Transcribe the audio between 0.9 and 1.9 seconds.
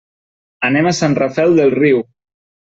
a Sant Rafel del